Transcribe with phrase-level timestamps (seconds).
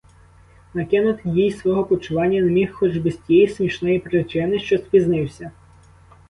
[0.73, 5.51] Накинути їй свого почування не міг хоч би з тієї смішної причини, що спізнився.